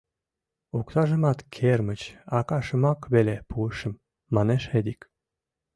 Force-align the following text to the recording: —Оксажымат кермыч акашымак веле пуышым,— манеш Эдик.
—Оксажымат 0.77 1.39
кермыч 1.55 2.01
акашымак 2.39 2.99
веле 3.13 3.35
пуышым,— 3.49 3.93
манеш 4.35 4.63
Эдик. 4.77 5.01